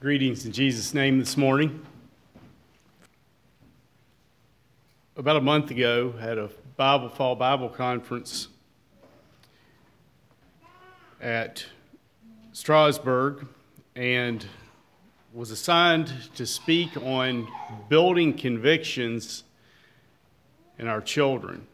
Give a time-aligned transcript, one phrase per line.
[0.00, 1.84] Greetings in Jesus' name this morning.
[5.14, 6.48] About a month ago, I had a
[6.78, 8.48] Bible Fall Bible Conference
[11.20, 11.66] at
[12.52, 13.46] Strasburg
[13.94, 14.46] and
[15.34, 17.46] was assigned to speak on
[17.90, 19.44] building convictions
[20.78, 21.66] in our children.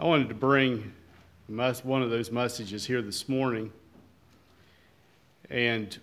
[0.00, 0.94] I wanted to bring
[1.48, 3.72] one of those messages here this morning.
[5.52, 5.98] And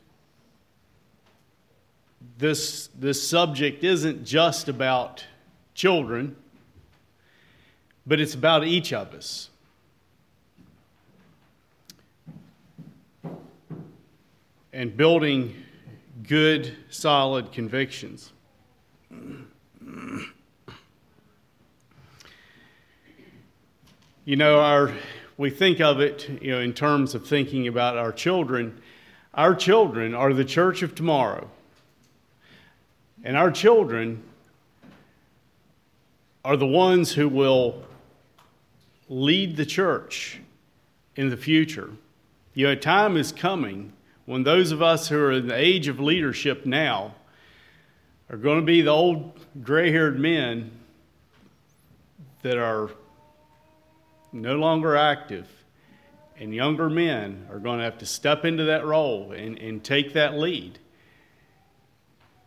[2.37, 5.25] this, this subject isn't just about
[5.73, 6.35] children,
[8.05, 9.49] but it's about each of us.
[14.71, 15.55] And building
[16.27, 18.31] good, solid convictions.
[24.25, 24.93] You know, our,
[25.37, 28.79] we think of it you know, in terms of thinking about our children.
[29.39, 31.49] Our children are the church of tomorrow.
[33.23, 34.21] And our children
[36.43, 37.85] are the ones who will
[39.07, 40.41] lead the church
[41.15, 41.89] in the future.
[42.53, 43.93] You know, time is coming
[44.25, 47.15] when those of us who are in the age of leadership now
[48.29, 50.69] are going to be the old gray haired men
[52.41, 52.89] that are
[54.33, 55.47] no longer active,
[56.39, 60.13] and younger men are going to have to step into that role and, and take
[60.13, 60.79] that lead.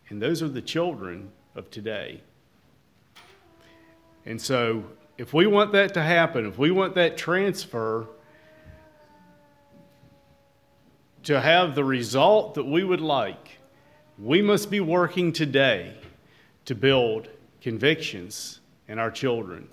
[0.09, 2.21] And those are the children of today.
[4.25, 4.83] And so,
[5.17, 8.07] if we want that to happen, if we want that transfer
[11.23, 13.59] to have the result that we would like,
[14.17, 15.95] we must be working today
[16.65, 17.29] to build
[17.61, 19.67] convictions in our children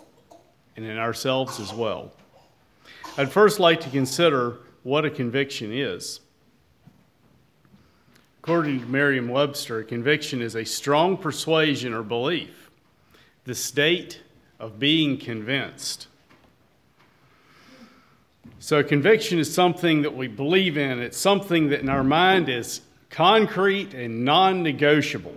[0.77, 2.13] and in ourselves as well.
[3.21, 6.21] I'd first like to consider what a conviction is.
[8.39, 12.70] According to Merriam Webster, a conviction is a strong persuasion or belief,
[13.45, 14.23] the state
[14.59, 16.07] of being convinced.
[18.59, 22.80] So, conviction is something that we believe in, it's something that in our mind is
[23.11, 25.36] concrete and non negotiable.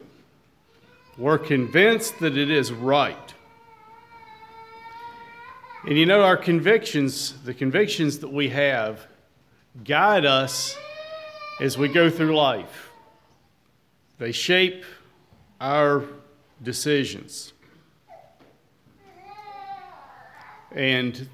[1.17, 3.32] We're convinced that it is right.
[5.85, 9.05] And you know, our convictions, the convictions that we have,
[9.83, 10.77] guide us
[11.59, 12.89] as we go through life.
[14.17, 14.85] They shape
[15.59, 16.05] our
[16.61, 17.51] decisions.
[20.71, 21.27] And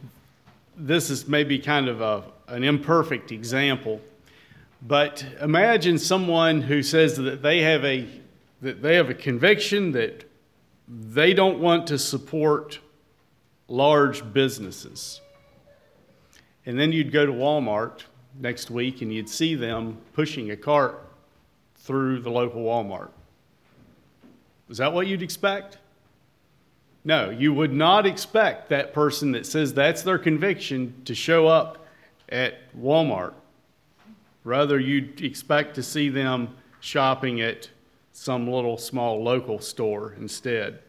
[0.76, 4.02] this is maybe kind of a, an imperfect example,
[4.82, 8.08] but imagine someone who says that they have a
[8.62, 10.26] that they have a conviction that
[10.88, 12.80] they don't want to support
[13.70, 15.22] large businesses.
[16.66, 18.04] And then you'd go to Walmart
[18.40, 21.02] next week and you'd see them pushing a cart
[21.76, 23.10] through the local Walmart.
[24.70, 25.78] Is that what you'd expect?
[27.04, 31.88] No, you would not expect that person that says that's their conviction to show up
[32.28, 33.34] at Walmart.
[34.44, 37.70] Rather, you'd expect to see them shopping at
[38.12, 40.80] some little small local store instead.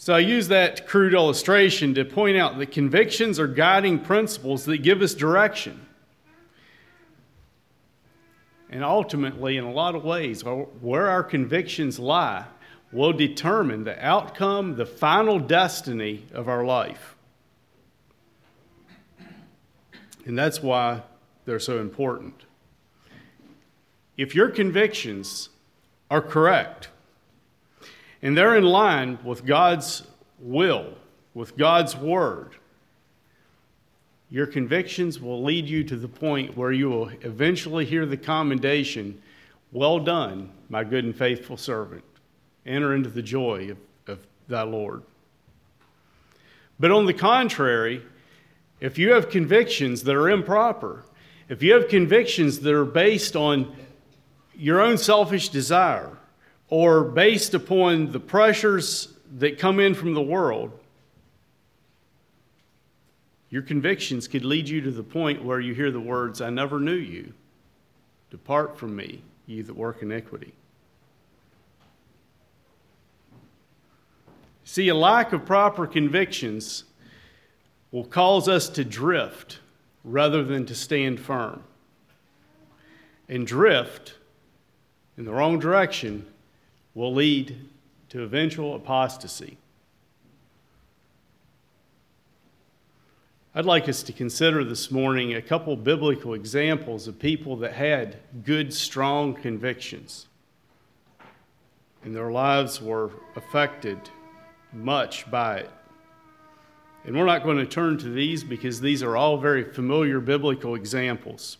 [0.00, 4.78] So I use that crude illustration to point out that convictions are guiding principles that
[4.78, 5.86] give us direction.
[8.70, 12.46] And ultimately, in a lot of ways, where our convictions lie
[12.90, 17.14] will determine the outcome, the final destiny of our life.
[20.24, 21.02] And that's why
[21.44, 22.46] they're so important.
[24.16, 25.50] If your convictions
[26.10, 26.88] are correct,
[28.22, 30.02] and they're in line with God's
[30.38, 30.94] will,
[31.34, 32.54] with God's word.
[34.30, 39.20] Your convictions will lead you to the point where you will eventually hear the commendation,
[39.72, 42.04] Well done, my good and faithful servant.
[42.64, 45.02] Enter into the joy of, of thy Lord.
[46.78, 48.02] But on the contrary,
[48.80, 51.04] if you have convictions that are improper,
[51.48, 53.74] if you have convictions that are based on
[54.54, 56.16] your own selfish desire,
[56.70, 59.08] or based upon the pressures
[59.38, 60.70] that come in from the world,
[63.50, 66.78] your convictions could lead you to the point where you hear the words, I never
[66.78, 67.32] knew you.
[68.30, 70.54] Depart from me, ye that work iniquity.
[74.62, 76.84] See, a lack of proper convictions
[77.90, 79.58] will cause us to drift
[80.04, 81.64] rather than to stand firm.
[83.28, 84.14] And drift
[85.18, 86.24] in the wrong direction
[86.94, 87.68] will lead
[88.08, 89.56] to eventual apostasy.
[93.52, 98.16] I'd like us to consider this morning a couple biblical examples of people that had
[98.44, 100.28] good, strong convictions.
[102.04, 103.98] And their lives were affected
[104.72, 105.70] much by it.
[107.04, 110.74] And we're not going to turn to these because these are all very familiar biblical
[110.74, 111.56] examples.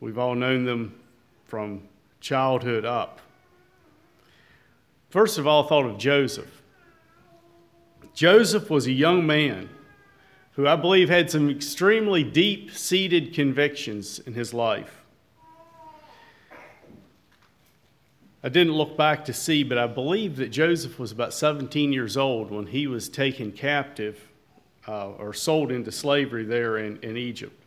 [0.00, 0.98] We've all known them
[1.44, 1.82] from
[2.20, 3.20] childhood up.
[5.14, 6.60] First of all, thought of Joseph.
[8.14, 9.68] Joseph was a young man
[10.54, 15.04] who I believe had some extremely deep seated convictions in his life.
[18.42, 22.16] I didn't look back to see, but I believe that Joseph was about 17 years
[22.16, 24.20] old when he was taken captive
[24.88, 27.62] uh, or sold into slavery there in, in Egypt.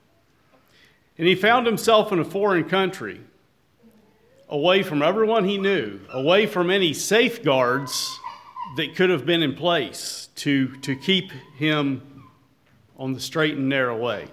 [1.17, 3.21] And he found himself in a foreign country,
[4.49, 8.17] away from everyone he knew, away from any safeguards
[8.77, 12.23] that could have been in place to, to keep him
[12.97, 14.27] on the straight and narrow way.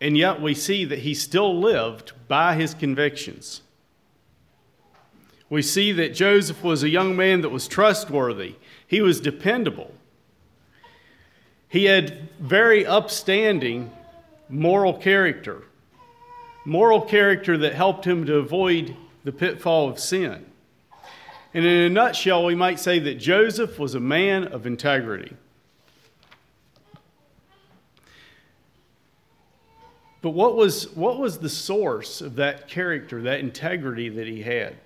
[0.00, 3.62] And yet we see that he still lived by his convictions.
[5.48, 9.92] We see that Joseph was a young man that was trustworthy, he was dependable.
[11.68, 13.90] He had very upstanding
[14.48, 15.64] moral character,
[16.64, 20.44] moral character that helped him to avoid the pitfall of sin.
[21.54, 25.34] And in a nutshell, we might say that Joseph was a man of integrity.
[30.20, 34.76] But what was, what was the source of that character, that integrity that he had?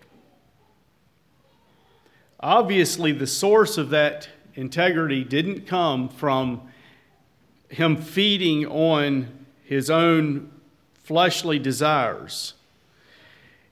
[2.39, 6.63] Obviously, the source of that integrity didn't come from
[7.69, 9.40] him feeding on
[9.71, 10.51] his own
[11.05, 12.55] fleshly desires.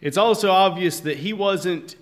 [0.00, 1.97] It's also obvious that he wasn't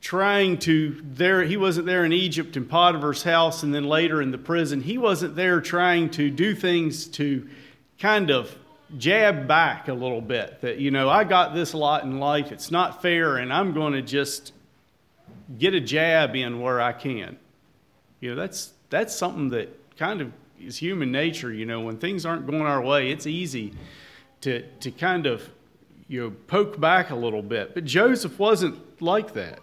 [0.00, 4.30] trying to there he wasn't there in Egypt in Potiphar's house and then later in
[4.30, 7.46] the prison he wasn't there trying to do things to
[7.98, 8.56] kind of
[8.96, 12.70] jab back a little bit that you know I got this lot in life it's
[12.70, 14.54] not fair and I'm going to just
[15.58, 17.36] get a jab in where I can
[18.20, 19.68] you know that's that's something that
[19.98, 23.72] kind of is human nature you know when things aren't going our way it's easy
[24.40, 25.48] to to kind of
[26.08, 29.60] you know poke back a little bit but Joseph wasn't like that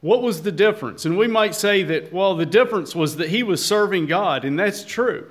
[0.00, 1.04] What was the difference?
[1.04, 4.58] And we might say that, well, the difference was that he was serving God, and
[4.58, 5.30] that's true.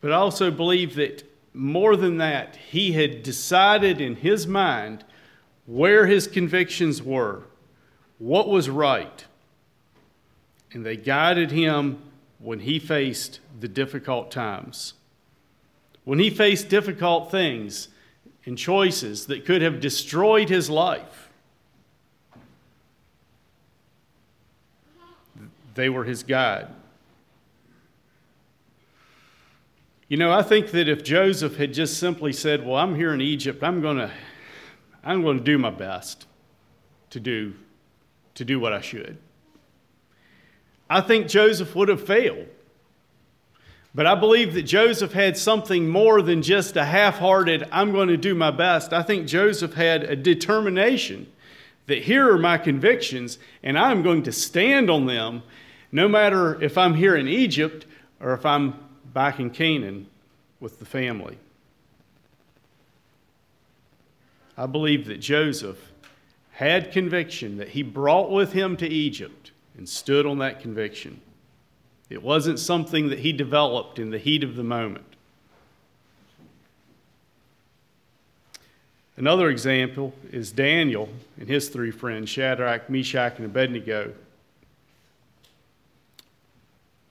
[0.00, 5.04] But I also believe that more than that, he had decided in his mind
[5.66, 7.42] where his convictions were,
[8.18, 9.26] what was right.
[10.72, 12.02] And they guided him
[12.38, 14.94] when he faced the difficult times.
[16.04, 17.88] When he faced difficult things
[18.44, 21.22] and choices that could have destroyed his life
[25.74, 26.68] They were his guide.
[30.08, 33.20] You know, I think that if Joseph had just simply said, Well, I'm here in
[33.20, 34.10] Egypt, I'm going to.
[35.04, 36.26] I'm going to do my best
[37.10, 37.54] to do,
[38.36, 39.18] to do what I should.
[40.92, 42.46] I think Joseph would have failed.
[43.94, 48.08] But I believe that Joseph had something more than just a half hearted, I'm going
[48.08, 48.92] to do my best.
[48.92, 51.32] I think Joseph had a determination
[51.86, 55.42] that here are my convictions, and I'm going to stand on them
[55.90, 57.86] no matter if I'm here in Egypt
[58.20, 58.74] or if I'm
[59.14, 60.08] back in Canaan
[60.60, 61.38] with the family.
[64.58, 65.90] I believe that Joseph
[66.52, 71.20] had conviction that he brought with him to Egypt and stood on that conviction.
[72.10, 75.06] It wasn't something that he developed in the heat of the moment.
[79.16, 84.12] Another example is Daniel and his three friends, Shadrach, Meshach, and Abednego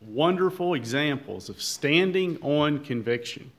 [0.02, 3.52] wonderful examples of standing on conviction.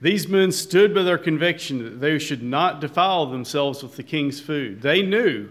[0.00, 4.40] These men stood by their conviction that they should not defile themselves with the king's
[4.40, 4.82] food.
[4.82, 5.48] They knew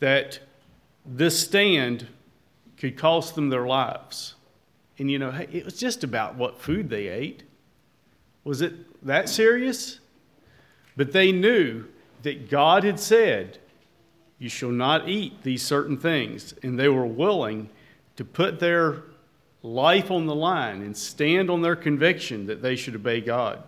[0.00, 0.40] that
[1.04, 2.06] this stand
[2.76, 4.34] could cost them their lives.
[4.98, 7.42] And you know, it was just about what food they ate.
[8.44, 10.00] Was it that serious?
[10.96, 11.86] But they knew
[12.22, 13.58] that God had said,
[14.38, 16.54] you shall not eat these certain things.
[16.62, 17.70] And they were willing
[18.16, 19.02] to put their
[19.62, 23.62] life on the line and stand on their conviction that they should obey God.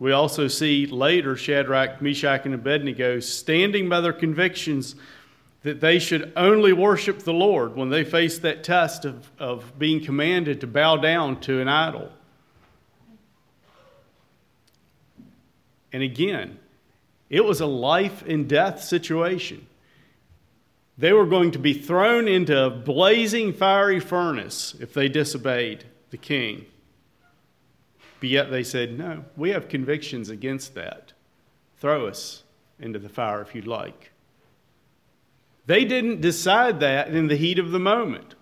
[0.00, 4.96] We also see later Shadrach, Meshach, and Abednego standing by their convictions
[5.62, 10.04] that they should only worship the Lord when they faced that test of, of being
[10.04, 12.10] commanded to bow down to an idol.
[15.92, 16.58] and again.
[17.28, 19.66] It was a life and death situation.
[20.98, 26.16] They were going to be thrown into a blazing fiery furnace if they disobeyed the
[26.16, 26.66] king.
[28.20, 31.12] But yet they said, No, we have convictions against that.
[31.78, 32.42] Throw us
[32.78, 34.12] into the fire if you'd like.
[35.66, 38.34] They didn't decide that in the heat of the moment.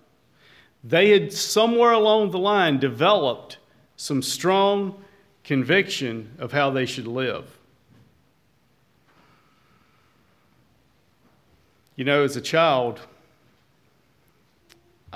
[0.83, 3.57] They had somewhere along the line developed
[3.95, 5.03] some strong
[5.43, 7.57] conviction of how they should live.
[11.95, 13.01] You know, as a child,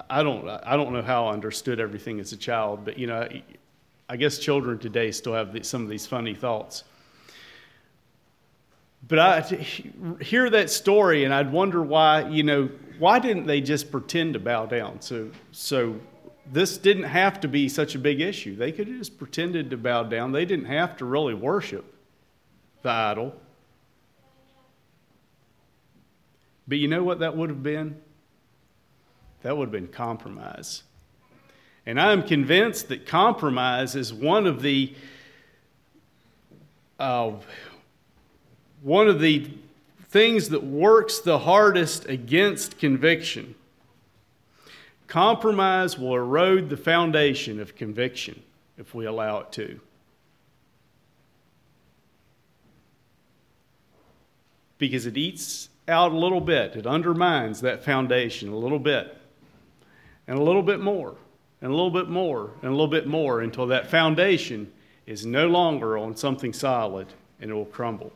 [0.09, 3.27] I don't, I don't know how I understood everything as a child, but you know,
[4.13, 6.83] I guess children today still have some of these funny thoughts.
[9.07, 13.89] But I hear that story and I'd wonder why, you know, why didn't they just
[13.89, 15.01] pretend to bow down?
[15.01, 15.99] So, so
[16.51, 18.55] this didn't have to be such a big issue.
[18.55, 20.31] They could have just pretended to bow down.
[20.31, 21.83] They didn't have to really worship
[22.83, 23.35] the idol.
[26.67, 27.99] But you know what that would have been?
[29.41, 30.83] That would have been compromise.
[31.85, 34.93] And I'm convinced that compromise is one of the
[36.99, 37.33] uh,
[38.81, 39.49] one of the
[40.09, 43.55] things that works the hardest against conviction.
[45.07, 48.41] Compromise will erode the foundation of conviction
[48.77, 49.79] if we allow it to.
[54.77, 59.17] Because it eats out a little bit, it undermines that foundation a little bit,
[60.27, 61.15] and a little bit more,
[61.63, 64.69] and a little bit more, and a little bit more until that foundation
[65.07, 67.07] is no longer on something solid
[67.39, 68.11] and it will crumble.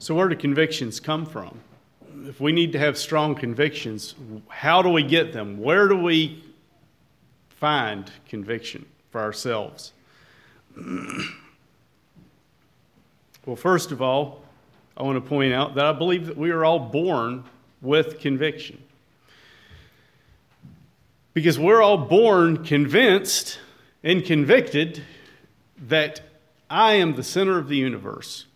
[0.00, 1.60] So, where do convictions come from?
[2.26, 4.16] If we need to have strong convictions,
[4.48, 5.58] how do we get them?
[5.58, 6.42] Where do we
[7.48, 9.92] find conviction for ourselves?
[13.46, 14.42] well, first of all,
[14.98, 17.44] I want to point out that I believe that we are all born
[17.80, 18.82] with conviction.
[21.34, 23.60] Because we're all born convinced
[24.02, 25.04] and convicted
[25.86, 26.20] that
[26.68, 28.46] I am the center of the universe.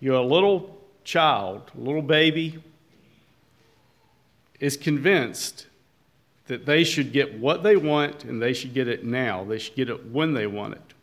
[0.00, 2.62] You're a little child, a little baby,
[4.60, 5.66] is convinced
[6.46, 9.44] that they should get what they want and they should get it now.
[9.44, 10.94] They should get it when they want it.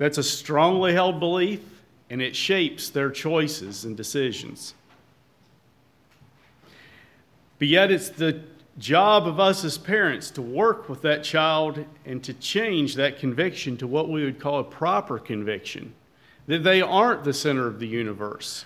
[0.00, 1.60] That's a strongly held belief,
[2.08, 4.72] and it shapes their choices and decisions.
[7.58, 8.40] But yet, it's the
[8.78, 13.76] job of us as parents to work with that child and to change that conviction
[13.76, 15.92] to what we would call a proper conviction
[16.46, 18.64] that they aren't the center of the universe.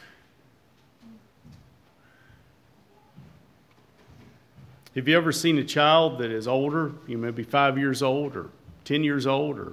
[4.94, 8.36] Have you ever seen a child that is older, you know, maybe five years old
[8.36, 8.50] or
[8.84, 9.72] 10 years old or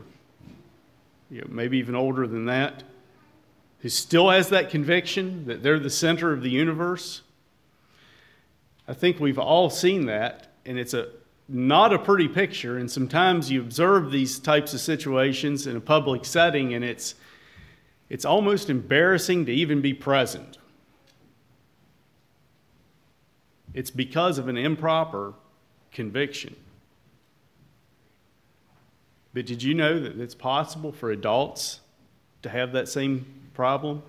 [1.32, 2.84] you know, maybe even older than that,
[3.80, 7.22] who still has that conviction that they're the center of the universe?
[8.88, 11.10] I think we've all seen that, and it's a
[11.48, 12.78] not a pretty picture.
[12.78, 17.16] And sometimes you observe these types of situations in a public setting, and it's
[18.10, 20.58] it's almost embarrassing to even be present.
[23.74, 25.34] It's because of an improper
[25.94, 26.56] conviction.
[29.34, 31.80] But did you know that it's possible for adults
[32.42, 34.04] to have that same problem?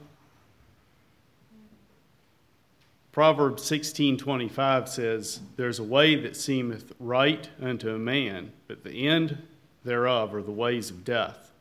[3.12, 9.46] Proverbs 16:25 says, "There's a way that seemeth right unto a man, but the end
[9.84, 11.52] thereof are the ways of death."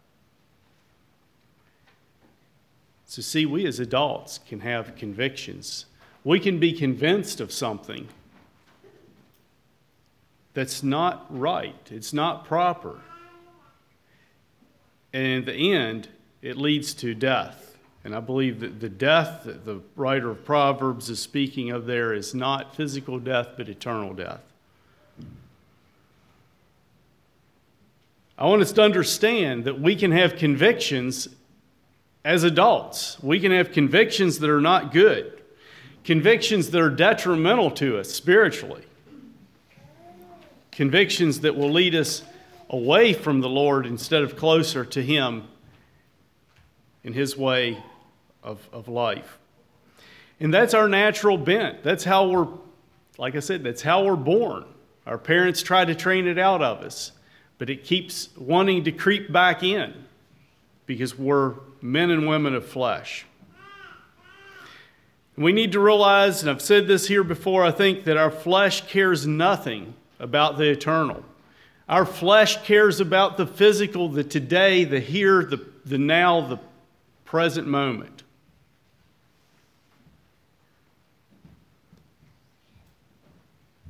[3.05, 5.85] So, see, we as adults can have convictions.
[6.23, 8.07] We can be convinced of something
[10.53, 13.01] that's not right, it's not proper.
[15.13, 16.07] And in the end,
[16.41, 17.77] it leads to death.
[18.03, 22.13] And I believe that the death that the writer of Proverbs is speaking of there
[22.13, 24.41] is not physical death, but eternal death.
[28.37, 31.27] I want us to understand that we can have convictions
[32.25, 33.21] as adults.
[33.21, 35.41] We can have convictions that are not good,
[36.03, 38.83] convictions that are detrimental to us spiritually,
[40.71, 42.23] convictions that will lead us
[42.71, 45.43] away from the Lord instead of closer to Him
[47.03, 47.83] in His way
[48.41, 49.37] of, of life.
[50.39, 51.83] And that's our natural bent.
[51.83, 52.47] That's how we're,
[53.19, 54.65] like I said, that's how we're born.
[55.05, 57.11] Our parents try to train it out of us,
[57.59, 59.93] but it keeps wanting to creep back in
[60.85, 63.25] because we're men and women of flesh.
[65.37, 68.87] We need to realize, and I've said this here before, I think that our flesh
[68.87, 71.23] cares nothing about the eternal.
[71.91, 76.57] Our flesh cares about the physical, the today, the here, the, the now, the
[77.25, 78.23] present moment.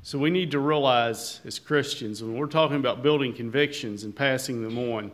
[0.01, 4.63] So we need to realize as Christians, when we're talking about building convictions and passing
[4.63, 5.11] them on,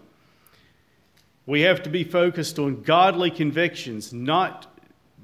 [1.45, 4.65] we have to be focused on godly convictions, not,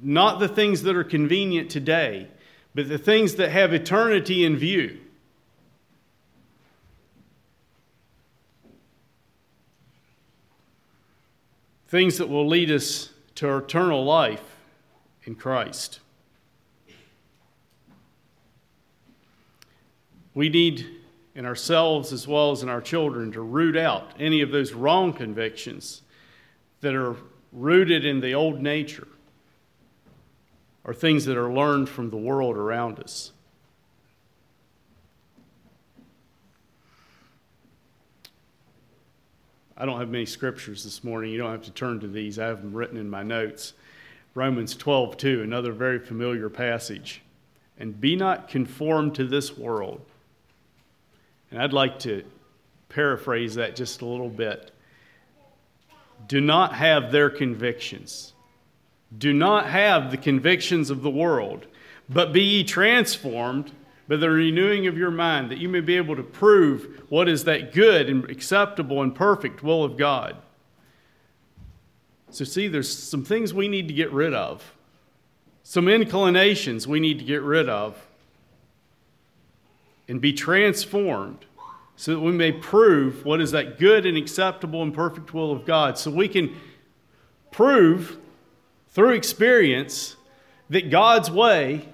[0.02, 2.28] not the things that are convenient today,
[2.76, 5.00] but the things that have eternity in view.
[11.94, 14.56] Things that will lead us to eternal life
[15.26, 16.00] in Christ.
[20.34, 20.88] We need
[21.36, 25.14] in ourselves as well as in our children to root out any of those wrong
[25.14, 26.02] convictions
[26.82, 27.16] that are
[27.52, 29.08] rooted in the old nature
[30.84, 33.34] or things that are learned from the world around us.
[39.84, 41.32] I don't have many scriptures this morning.
[41.32, 42.40] You don't have to turn to these.
[42.40, 43.74] I have them written in my notes.
[44.34, 47.22] Romans 12, 2, another very familiar passage.
[47.78, 50.02] And be not conformed to this world
[51.54, 52.24] and I'd like to
[52.90, 54.72] paraphrase that just a little bit.
[56.28, 58.34] Do not have their convictions.
[59.16, 61.68] Do not have the convictions of the world,
[62.10, 63.72] but be ye transformed
[64.08, 67.46] by the renewing of your mind, that you may be able to prove what is
[67.46, 70.36] that good and acceptable and perfect will of God.
[72.30, 74.74] So, see, there's some things we need to get rid of,
[75.64, 77.96] some inclinations we need to get rid of
[80.08, 81.46] and be transformed
[81.96, 85.66] so that we may prove what is that good and acceptable and perfect will of
[85.66, 85.98] God.
[85.98, 86.56] So we can
[87.52, 88.18] prove
[88.90, 90.16] through experience
[90.70, 91.88] that God's way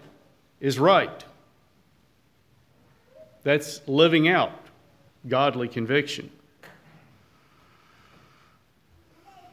[0.59, 1.25] is right.
[3.43, 4.51] That's living out
[5.27, 6.31] godly conviction.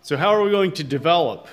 [0.03, 1.49] So how are we going to develop?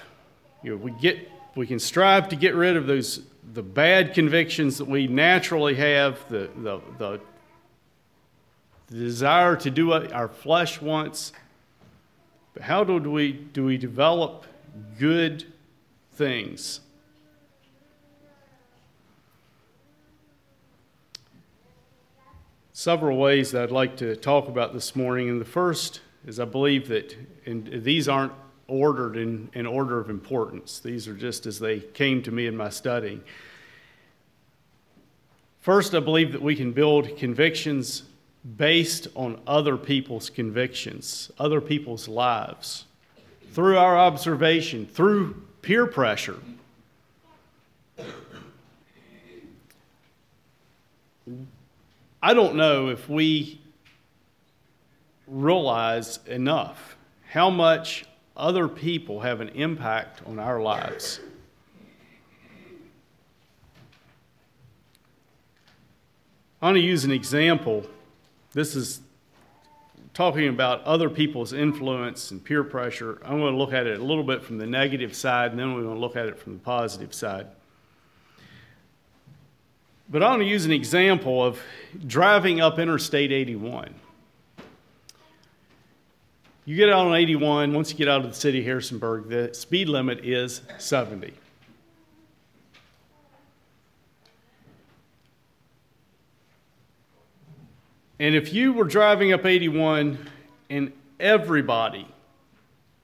[0.62, 3.22] You know, we get we can strive to get rid of those
[3.54, 7.22] the bad convictions that we naturally have, the, the, the,
[8.90, 11.34] desire to do what our flesh wants.
[12.54, 14.46] But how do we, do we develop
[15.00, 15.46] good
[16.14, 16.80] things?
[22.76, 25.30] Several ways that I'd like to talk about this morning.
[25.30, 28.34] And the first is I believe that, and these aren't
[28.68, 30.80] ordered in, in order of importance.
[30.80, 33.22] These are just as they came to me in my study.
[35.60, 38.04] First, I believe that we can build convictions
[38.58, 42.86] based on other people's convictions, other people's lives,
[43.52, 46.40] through our observation, through peer pressure.
[52.26, 53.60] I don't know if we
[55.28, 56.96] realize enough
[57.30, 58.06] how much
[58.38, 61.20] other people have an impact on our lives.
[66.62, 67.86] I want to use an example.
[68.54, 69.02] This is
[70.14, 73.20] talking about other people's influence and peer pressure.
[73.26, 75.74] I'm going to look at it a little bit from the negative side, and then
[75.76, 77.48] we're going to look at it from the positive side.
[80.14, 81.60] But I want to use an example of
[82.06, 83.96] driving up Interstate 81.
[86.66, 89.52] You get out on 81, once you get out of the city of Harrisonburg, the
[89.56, 91.34] speed limit is 70.
[98.20, 100.20] And if you were driving up 81
[100.70, 102.08] and everybody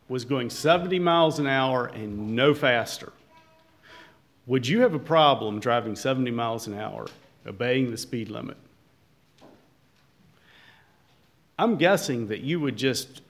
[0.08, 3.12] was going 70 miles an hour and no faster,
[4.50, 7.06] would you have a problem driving 70 miles an hour,
[7.46, 8.58] obeying the speed limit?
[11.60, 13.22] I'm guessing that you would just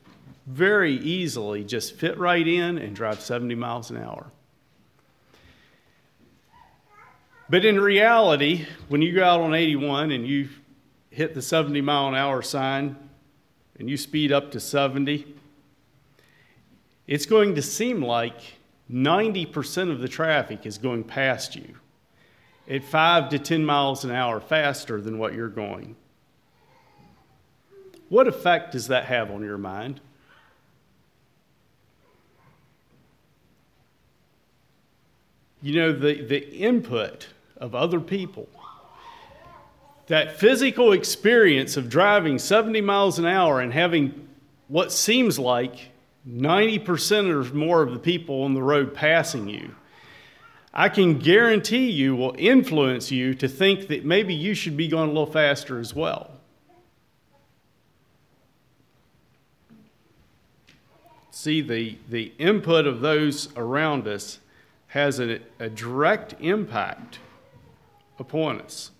[0.47, 4.27] very easily just fit right in and drive 70 miles an hour.
[7.49, 10.47] But in reality, when you go out on 81 and you
[11.09, 12.95] hit the 70 mile an hour sign
[13.77, 15.35] and you speed up to 70,
[17.07, 18.58] it's going to seem like
[18.91, 21.75] 90% of the traffic is going past you
[22.67, 25.95] at 5 to 10 miles an hour faster than what you're going.
[28.09, 30.01] What effect does that have on your mind?
[35.61, 38.47] you know, the, the input of other people.
[40.07, 44.27] That physical experience of driving 70 miles an hour and having
[44.67, 45.91] what seems like
[46.29, 49.75] 90% or more of the people on the road passing you.
[50.73, 55.09] I can guarantee you will influence you to think that maybe you should be going
[55.09, 56.31] a little faster as well.
[61.31, 64.39] See, the, the input of those around us
[64.87, 67.19] has a, a direct impact
[68.19, 68.91] upon us.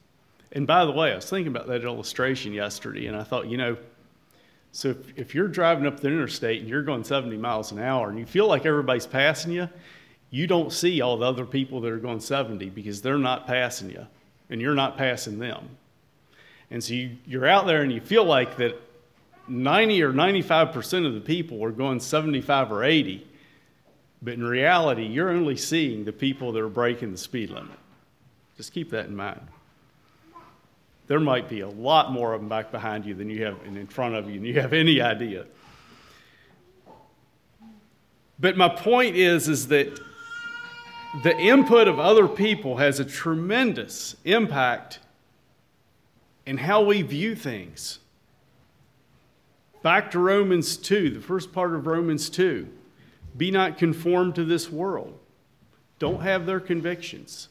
[0.51, 3.57] And by the way, I was thinking about that illustration yesterday, and I thought, you
[3.57, 3.77] know,
[4.71, 8.09] so if, if you're driving up the interstate and you're going 70 miles an hour
[8.09, 9.67] and you feel like everybody's passing you,
[10.29, 13.89] you don't see all the other people that are going 70 because they're not passing
[13.89, 14.05] you
[14.49, 15.69] and you're not passing them.
[16.71, 18.79] And so you, you're out there and you feel like that
[19.47, 23.25] 90 or 95% of the people are going 75 or 80,
[24.21, 27.77] but in reality, you're only seeing the people that are breaking the speed limit.
[28.57, 29.41] Just keep that in mind.
[31.09, 33.87] There might be a lot more of them back behind you than you have in
[33.87, 35.47] front of you, and you have any idea.
[38.39, 39.99] But my point is, is that
[41.23, 44.99] the input of other people has a tremendous impact
[46.45, 47.97] in how we view things.
[49.81, 52.67] Back to Romans 2, the first part of Romans 2.
[53.35, 55.17] Be not conformed to this world.
[55.97, 57.49] Don't have their convictions.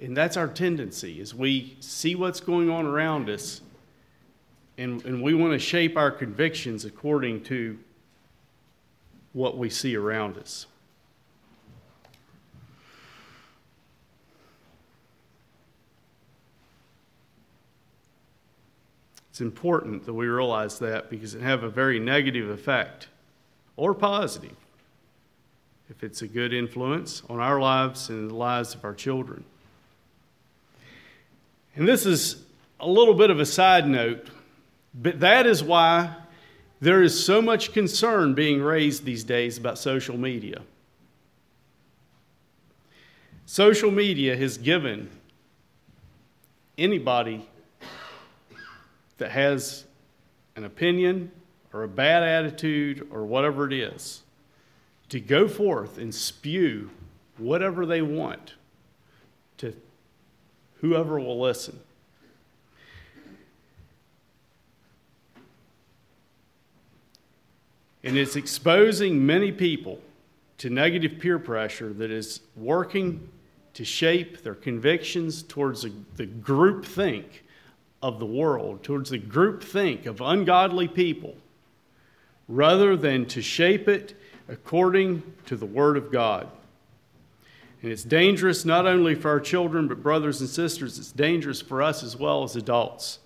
[0.00, 3.60] And that's our tendency as we see what's going on around us
[4.80, 7.78] and, and we want to shape our convictions according to
[9.34, 10.64] what we see around us.
[19.28, 23.08] It's important that we realize that because it have a very negative effect
[23.76, 24.56] or positive
[25.90, 29.44] if it's a good influence on our lives and the lives of our children.
[31.76, 32.42] And this is
[32.78, 34.28] a little bit of a side note,
[34.94, 36.16] but that is why
[36.80, 40.62] there is so much concern being raised these days about social media.
[43.46, 45.10] Social media has given
[46.78, 47.46] anybody
[49.18, 49.84] that has
[50.56, 51.30] an opinion
[51.72, 54.22] or a bad attitude or whatever it is
[55.10, 56.90] to go forth and spew
[57.36, 58.54] whatever they want
[59.58, 59.74] to
[60.80, 61.78] whoever will listen.
[68.02, 70.00] And it's exposing many people
[70.58, 73.28] to negative peer pressure that is working
[73.74, 77.44] to shape their convictions towards the group think
[78.02, 81.36] of the world, towards the group think of ungodly people,
[82.48, 84.14] rather than to shape it
[84.48, 86.48] according to the Word of God.
[87.82, 91.82] And it's dangerous not only for our children, but brothers and sisters, it's dangerous for
[91.82, 93.20] us as well as adults.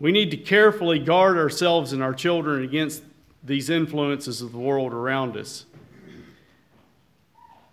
[0.00, 3.04] We need to carefully guard ourselves and our children against
[3.44, 5.66] these influences of the world around us.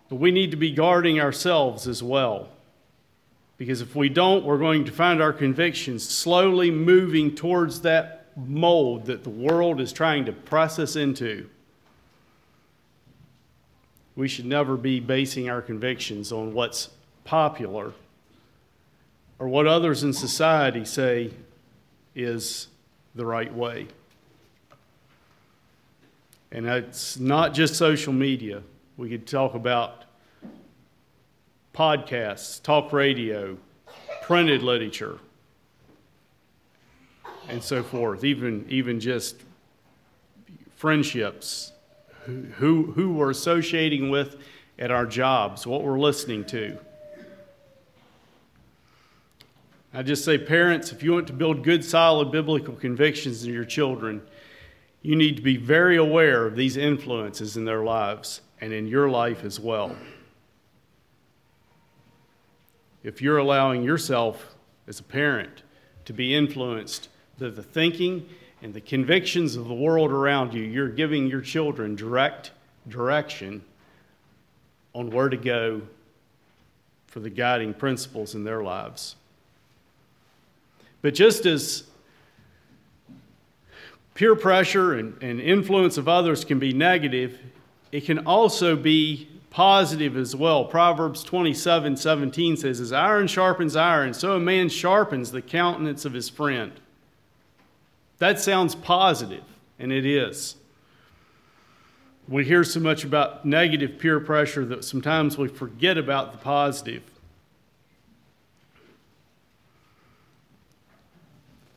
[0.08, 2.48] But we need to be guarding ourselves as well.
[3.58, 9.06] Because if we don't, we're going to find our convictions slowly moving towards that mold
[9.06, 11.48] that the world is trying to press us into.
[14.14, 16.90] We should never be basing our convictions on what's
[17.24, 17.92] popular
[19.38, 21.30] or what others in society say
[22.14, 22.68] is
[23.14, 23.88] the right way.
[26.50, 28.62] And it's not just social media.
[28.98, 30.04] We could talk about
[31.74, 33.56] podcasts, talk radio,
[34.22, 35.18] printed literature,
[37.48, 39.36] and so forth, even, even just
[40.76, 41.72] friendships,
[42.24, 44.36] who, who we're associating with
[44.78, 46.78] at our jobs, what we're listening to.
[49.94, 53.64] I just say, parents, if you want to build good, solid biblical convictions in your
[53.66, 54.22] children,
[55.02, 59.10] you need to be very aware of these influences in their lives and in your
[59.10, 59.94] life as well
[63.02, 64.54] if you're allowing yourself
[64.86, 65.62] as a parent
[66.04, 67.08] to be influenced
[67.38, 68.28] by the thinking
[68.62, 72.52] and the convictions of the world around you, you're giving your children direct
[72.88, 73.62] direction
[74.94, 75.82] on where to go
[77.08, 79.16] for the guiding principles in their lives.
[81.02, 81.84] But just as
[84.14, 87.38] peer pressure and, and influence of others can be negative,
[87.90, 90.64] it can also be positive as well.
[90.64, 96.12] Proverbs 27 17 says, As iron sharpens iron, so a man sharpens the countenance of
[96.12, 96.72] his friend.
[98.18, 99.44] That sounds positive,
[99.78, 100.56] and it is.
[102.28, 107.02] We hear so much about negative peer pressure that sometimes we forget about the positive.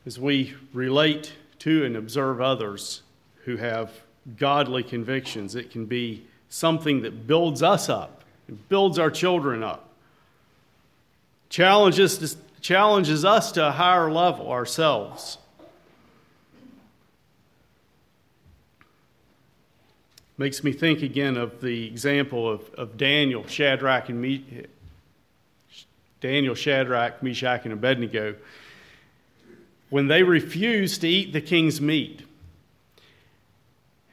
[0.06, 3.02] As we relate to and observe others
[3.46, 3.92] who have
[4.38, 9.90] godly convictions, it can be something that builds us up It builds our children up.
[11.50, 15.38] Challenges, challenges us to a higher level ourselves.
[20.38, 24.66] Makes me think again of the example of, of Daniel, Shadrach, and Me-
[26.20, 28.36] Daniel, Shadrach, Meshach, and Abednego
[29.90, 32.24] when they refused to eat the king's meat.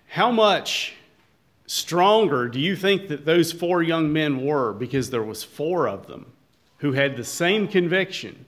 [0.09, 0.95] How much
[1.67, 6.07] stronger do you think that those four young men were because there was four of
[6.07, 6.27] them
[6.79, 8.45] who had the same conviction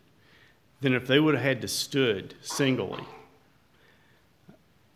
[0.80, 3.02] than if they would have had to stood singly?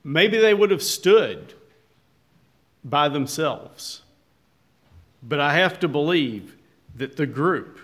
[0.04, 1.54] Maybe they would have stood
[2.84, 4.02] by themselves.
[5.22, 6.56] But I have to believe
[6.96, 7.78] that the group,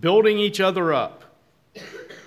[0.00, 1.24] building each other up,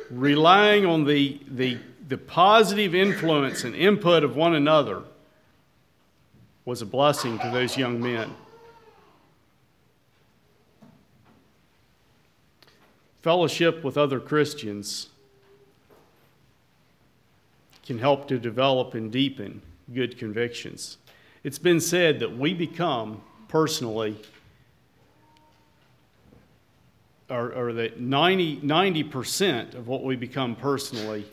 [0.09, 5.03] relying on the, the, the positive influence and input of one another,
[6.65, 8.33] was a blessing to those young men.
[13.21, 15.09] Fellowship with other Christians
[17.85, 20.98] can help to develop and deepen good convictions.
[21.43, 24.17] It's been said that we become personally,
[27.29, 31.25] or, or that 90, 90% of what we become personally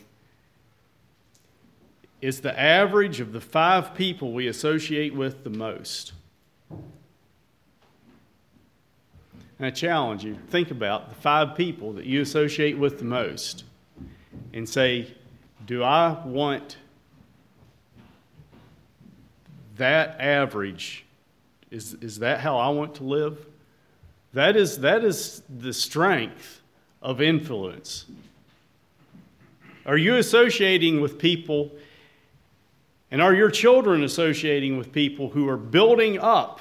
[2.22, 6.12] is the average of the five people we associate with the most.
[9.58, 13.64] And I challenge you think about the five people that you associate with the most
[14.52, 15.14] and say,
[15.66, 16.76] Do I want
[19.76, 21.04] that average?
[21.70, 23.44] Is, is that how I want to live?
[24.32, 26.60] That is, that is the strength
[27.02, 28.06] of influence.
[29.84, 31.70] Are you associating with people
[33.10, 36.60] and are your children associating with people who are building up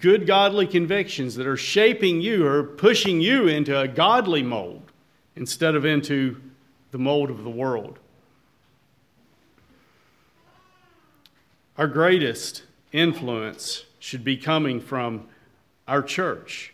[0.00, 4.90] good godly convictions that are shaping you or pushing you into a godly mold
[5.36, 6.40] instead of into
[6.90, 7.98] the mold of the world?
[11.76, 15.26] Our greatest influence should be coming from
[15.88, 16.72] our church,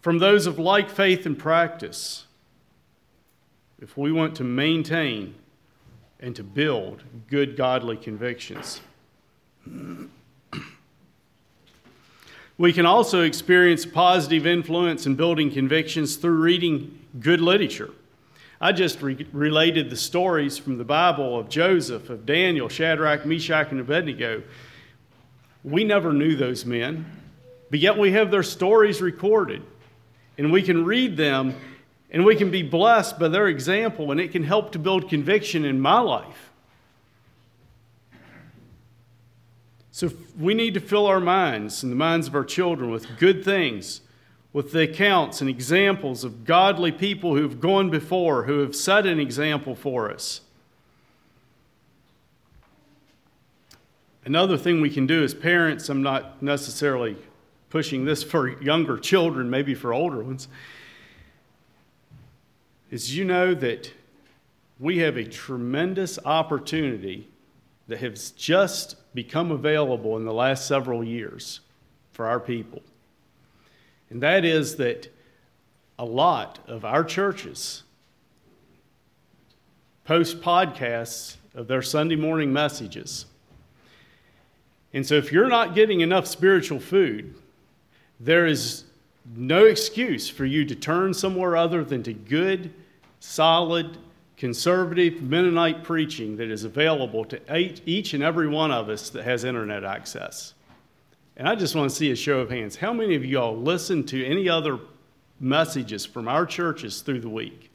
[0.00, 2.24] from those of like faith and practice.
[3.80, 5.34] If we want to maintain
[6.20, 8.80] and to build good godly convictions.
[12.58, 17.90] We can also experience positive influence in building convictions through reading good literature.
[18.60, 23.70] I just re- related the stories from the Bible of Joseph, of Daniel, Shadrach, Meshach,
[23.70, 24.42] and Abednego.
[25.62, 27.06] We never knew those men,
[27.70, 29.62] but yet we have their stories recorded,
[30.36, 31.54] and we can read them
[32.10, 35.64] and we can be blessed by their example, and it can help to build conviction
[35.64, 36.50] in my life.
[39.90, 43.44] So we need to fill our minds and the minds of our children with good
[43.44, 44.00] things,
[44.52, 49.06] with the accounts and examples of godly people who have gone before, who have set
[49.06, 50.40] an example for us.
[54.24, 57.16] Another thing we can do as parents, I'm not necessarily
[57.70, 60.48] pushing this for younger children, maybe for older ones
[62.90, 63.92] is you know that
[64.78, 67.28] we have a tremendous opportunity
[67.88, 71.60] that has just become available in the last several years
[72.12, 72.82] for our people.
[74.10, 75.08] And that is that
[75.98, 77.82] a lot of our churches
[80.04, 83.26] post podcasts of their Sunday morning messages.
[84.94, 87.34] And so, if you're not getting enough spiritual food,
[88.18, 88.84] there is
[89.36, 92.72] no excuse for you to turn somewhere other than to good,
[93.20, 93.98] solid,
[94.38, 97.40] conservative Mennonite preaching that is available to
[97.84, 100.54] each and every one of us that has internet access.
[101.38, 102.74] And I just want to see a show of hands.
[102.74, 104.80] How many of you all listen to any other
[105.38, 107.70] messages from our churches through the week?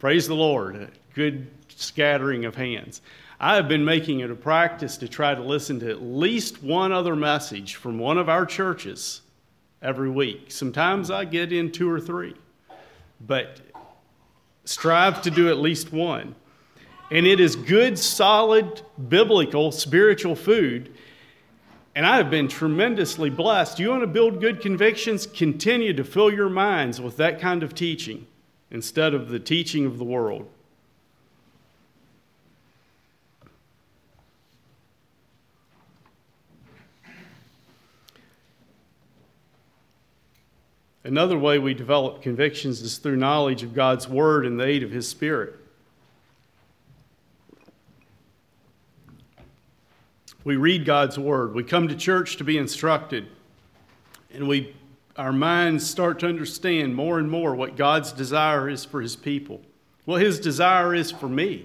[0.00, 0.90] Praise the Lord.
[1.14, 3.00] Good scattering of hands.
[3.38, 6.90] I have been making it a practice to try to listen to at least one
[6.90, 9.22] other message from one of our churches
[9.80, 10.50] every week.
[10.50, 12.34] Sometimes I get in two or three,
[13.20, 13.60] but
[14.64, 16.34] strive to do at least one.
[17.12, 20.95] And it is good, solid, biblical, spiritual food.
[21.96, 23.78] And I have been tremendously blessed.
[23.78, 25.26] You want to build good convictions?
[25.26, 28.26] Continue to fill your minds with that kind of teaching
[28.70, 30.46] instead of the teaching of the world.
[41.02, 44.90] Another way we develop convictions is through knowledge of God's Word and the aid of
[44.90, 45.54] His Spirit.
[50.46, 51.56] We read God's Word.
[51.56, 53.26] We come to church to be instructed.
[54.32, 54.76] and we
[55.16, 59.60] our minds start to understand more and more what God's desire is for his people,
[60.04, 61.64] what his desire is for me.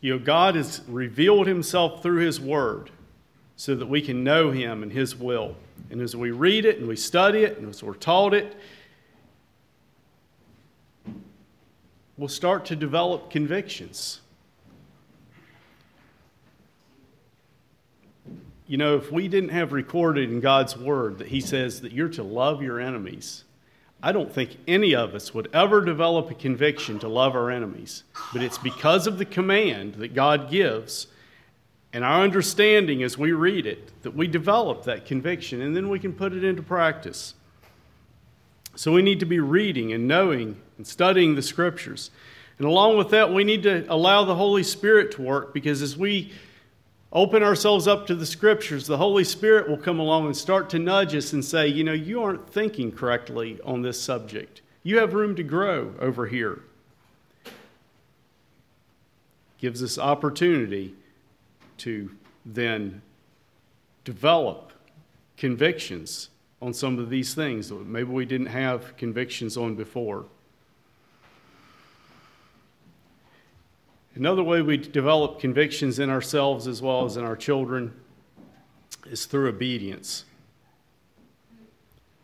[0.00, 2.90] you know, God has revealed himself through his word
[3.56, 5.56] so that we can know him and his will.
[5.90, 8.54] And as we read it and we study it and as we're taught it,
[12.16, 14.20] we'll start to develop convictions.
[18.70, 22.08] You know, if we didn't have recorded in God's Word that He says that you're
[22.10, 23.42] to love your enemies,
[24.00, 28.04] I don't think any of us would ever develop a conviction to love our enemies.
[28.32, 31.08] But it's because of the command that God gives
[31.92, 35.98] and our understanding as we read it that we develop that conviction and then we
[35.98, 37.34] can put it into practice.
[38.76, 42.12] So we need to be reading and knowing and studying the scriptures.
[42.58, 45.96] And along with that, we need to allow the Holy Spirit to work because as
[45.96, 46.30] we
[47.12, 50.78] open ourselves up to the scriptures, the Holy Spirit will come along and start to
[50.78, 54.62] nudge us and say, you know, you aren't thinking correctly on this subject.
[54.82, 56.62] You have room to grow over here.
[59.58, 60.94] Gives us opportunity
[61.78, 62.10] to
[62.46, 63.02] then
[64.04, 64.72] develop
[65.36, 66.30] convictions
[66.62, 70.26] on some of these things that maybe we didn't have convictions on before.
[74.20, 77.94] Another way we develop convictions in ourselves as well as in our children
[79.06, 80.26] is through obedience.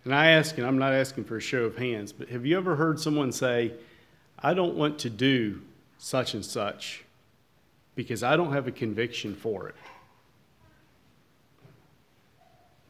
[0.04, 2.58] And I ask, and I'm not asking for a show of hands, but have you
[2.58, 3.72] ever heard someone say,
[4.38, 5.62] I don't want to do
[5.96, 7.02] such and such
[7.94, 9.76] because I don't have a conviction for it?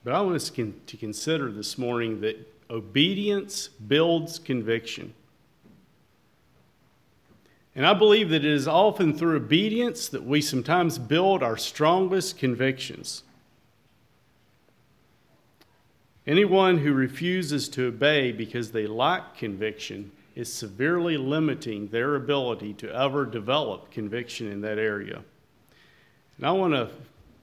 [0.03, 5.15] But I want us to consider this morning that obedience builds conviction.
[7.77, 12.39] And I believe that it is often through obedience that we sometimes build our strongest
[12.39, 13.23] convictions.
[16.27, 22.93] Anyone who refuses to obey because they lack conviction is severely limiting their ability to
[22.95, 25.23] ever develop conviction in that area.
[26.39, 26.89] And I want to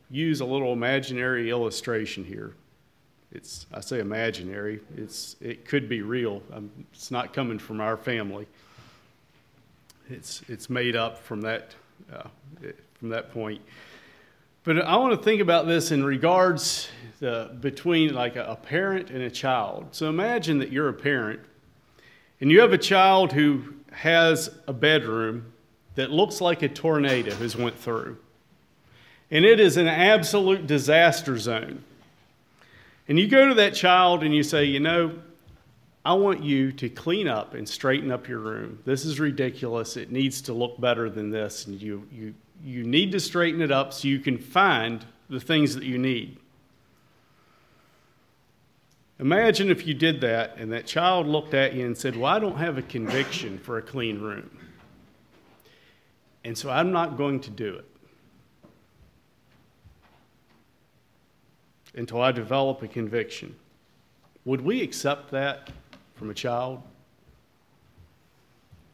[0.10, 2.56] use a little imaginary illustration here.
[3.32, 6.42] It's, I say imaginary, it's, it could be real.
[6.52, 8.48] Um, it's not coming from our family
[10.10, 11.76] it's it's made up from that
[12.14, 12.28] uh,
[13.00, 13.62] from that point.
[14.64, 16.88] But I want to think about this in regards
[17.20, 19.88] the, between like a, a parent and a child.
[19.92, 21.42] So imagine that you're a parent
[22.40, 25.54] and you have a child who has a bedroom
[25.96, 28.18] that looks like a tornado has went through.
[29.30, 31.84] And it is an absolute disaster zone.
[33.08, 35.14] And you go to that child and you say, you know,
[36.06, 38.80] I want you to clean up and straighten up your room.
[38.84, 39.96] This is ridiculous.
[39.96, 41.66] It needs to look better than this.
[41.66, 45.76] And you, you, you need to straighten it up so you can find the things
[45.76, 46.38] that you need.
[49.20, 52.40] Imagine if you did that and that child looked at you and said, Well, I
[52.40, 54.50] don't have a conviction for a clean room.
[56.44, 57.86] And so I'm not going to do it
[61.96, 63.56] until I develop a conviction.
[64.44, 65.70] Would we accept that?
[66.24, 66.82] From a child?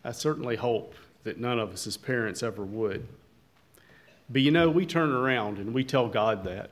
[0.04, 3.08] I certainly hope that none of us as parents ever would.
[4.32, 6.72] But you know, we turn around and we tell God that.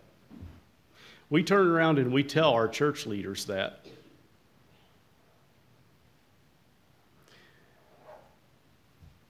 [1.29, 3.85] We turn around and we tell our church leaders that.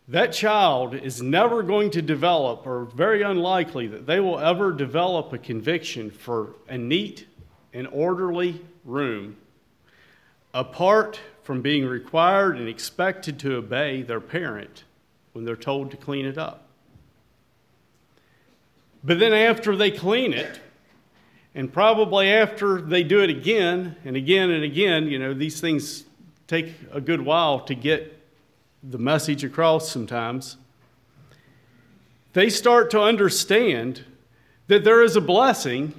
[0.07, 5.33] That child is never going to develop, or very unlikely that they will ever develop
[5.33, 7.27] a conviction for a neat
[7.73, 9.35] and orderly room
[10.57, 14.85] apart from being required and expected to obey their parent
[15.33, 16.67] when they're told to clean it up.
[19.03, 20.59] But then, after they clean it,
[21.53, 26.05] and probably after they do it again and again and again, you know, these things
[26.47, 28.19] take a good while to get
[28.81, 30.57] the message across sometimes.
[32.33, 34.03] They start to understand
[34.67, 35.93] that there is a blessing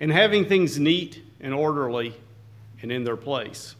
[0.00, 2.14] in having things neat and orderly
[2.82, 3.76] and in their place.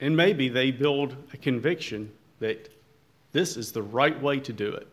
[0.00, 2.70] And maybe they build a conviction that
[3.32, 4.88] this is the right way to do it.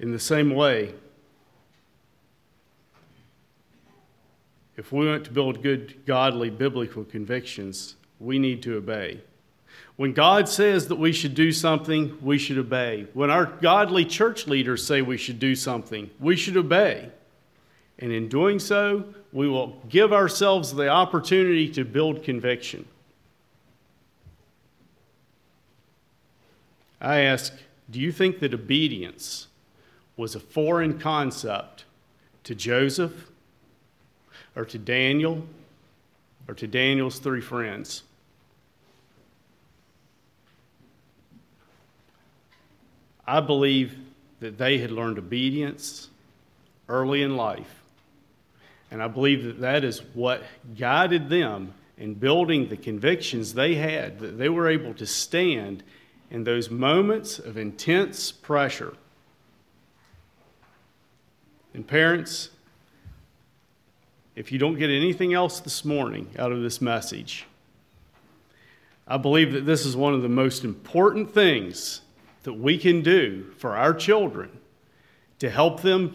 [0.00, 0.92] In the same way,
[4.76, 9.20] if we want to build good, godly, biblical convictions, we need to obey.
[9.96, 13.06] When God says that we should do something, we should obey.
[13.14, 17.10] When our godly church leaders say we should do something, we should obey.
[17.98, 22.86] And in doing so, we will give ourselves the opportunity to build conviction.
[27.00, 27.52] I ask,
[27.90, 29.48] do you think that obedience
[30.16, 31.84] was a foreign concept
[32.44, 33.30] to Joseph
[34.56, 35.46] or to Daniel
[36.48, 38.02] or to Daniel's three friends?
[43.26, 43.96] I believe
[44.40, 46.08] that they had learned obedience
[46.88, 47.83] early in life
[48.90, 50.42] and I believe that that is what
[50.76, 55.82] guided them in building the convictions they had, that they were able to stand
[56.30, 58.94] in those moments of intense pressure.
[61.72, 62.50] And parents,
[64.36, 67.46] if you don't get anything else this morning out of this message,
[69.06, 72.00] I believe that this is one of the most important things
[72.44, 74.50] that we can do for our children
[75.38, 76.14] to help them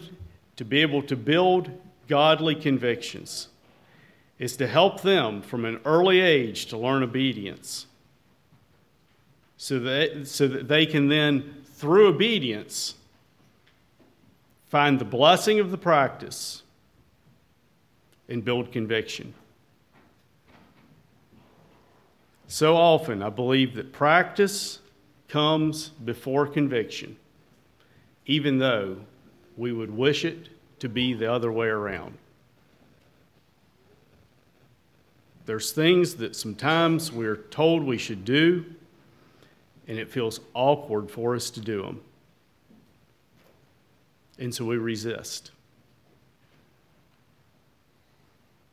[0.56, 1.70] to be able to build
[2.10, 3.48] godly convictions
[4.38, 7.86] is to help them from an early age to learn obedience
[9.56, 12.94] so that, so that they can then, through obedience,
[14.68, 16.62] find the blessing of the practice
[18.28, 19.32] and build conviction.
[22.48, 24.80] So often, I believe that practice
[25.28, 27.16] comes before conviction,
[28.26, 28.96] even though
[29.56, 30.48] we would wish it
[30.80, 32.18] to be the other way around.
[35.46, 38.64] There's things that sometimes we're told we should do,
[39.88, 42.00] and it feels awkward for us to do them.
[44.38, 45.50] And so we resist.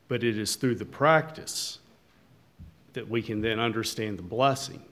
[0.07, 1.79] But it is through the practice
[2.93, 4.83] that we can then understand the blessing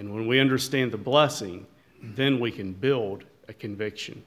[0.00, 1.66] and when we understand the blessing,
[2.02, 4.22] then we can build a conviction.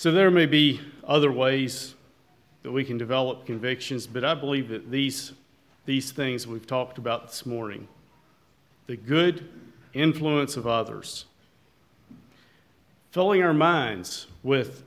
[0.00, 1.94] So there may be other ways
[2.62, 5.32] that we can develop convictions, but I believe that these,
[5.84, 7.86] these things we've talked about this morning
[8.86, 9.46] the good
[9.92, 11.26] influence of others,
[13.10, 14.84] filling our minds with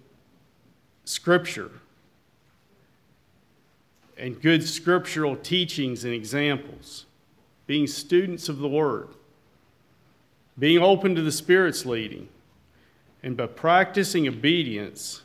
[1.05, 1.69] Scripture
[4.17, 7.05] and good scriptural teachings and examples,
[7.67, 9.09] being students of the Word,
[10.57, 12.29] being open to the Spirit's leading,
[13.23, 15.23] and by practicing obedience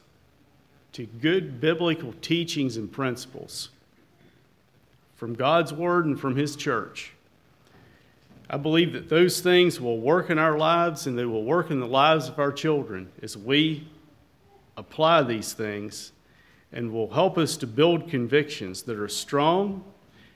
[0.92, 3.70] to good biblical teachings and principles
[5.16, 7.12] from God's Word and from His church.
[8.48, 11.80] I believe that those things will work in our lives and they will work in
[11.80, 13.86] the lives of our children as we
[14.76, 16.12] apply these things
[16.72, 19.84] and will help us to build convictions that are strong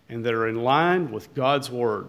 [0.08, 2.08] and that are in line with God's Word.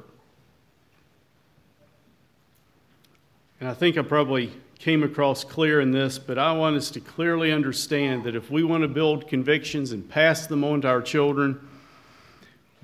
[3.60, 4.52] And I think I probably
[4.84, 8.66] came across clear in this, but I want us to clearly understand that if we
[8.66, 11.66] want to build convictions and pass them on to our children,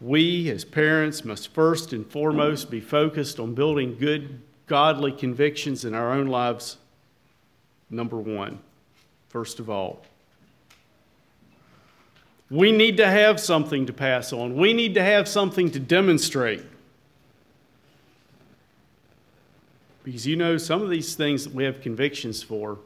[0.02, 5.94] we as parents must first and foremost be focused on building good, godly convictions in
[5.94, 6.78] our own lives,
[7.90, 8.60] number one,
[9.28, 10.02] first of all.
[12.50, 14.56] We need to have something to pass on.
[14.56, 16.64] We need to have something to demonstrate.
[20.10, 22.80] Because you know, some of these things that we have convictions for,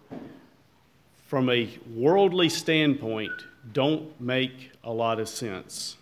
[1.26, 3.32] from a worldly standpoint,
[3.72, 5.96] don't make a lot of sense.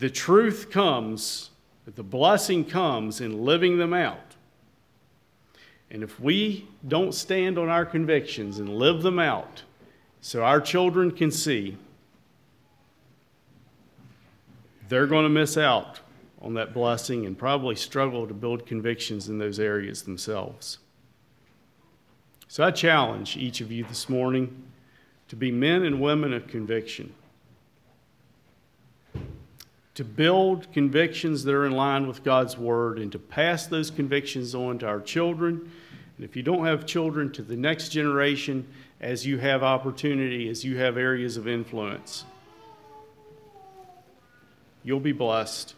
[0.00, 1.50] The truth comes,
[1.86, 4.34] the blessing comes in living them out.
[5.88, 9.62] And if we don't stand on our convictions and live them out
[10.20, 11.76] so our children can see,
[14.88, 16.00] they're going to miss out
[16.40, 20.78] on that blessing and probably struggle to build convictions in those areas themselves.
[22.48, 24.64] So I challenge each of you this morning
[25.28, 27.14] to be men and women of conviction,
[29.94, 34.54] to build convictions that are in line with God's Word, and to pass those convictions
[34.54, 35.70] on to our children
[36.20, 38.68] and if you don't have children, to the next generation
[39.00, 42.26] as you have opportunity, as you have areas of influence.
[44.84, 45.74] You'll be blessed,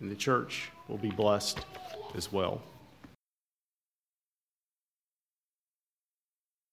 [0.00, 1.60] and the church will be blessed
[2.14, 2.62] as well.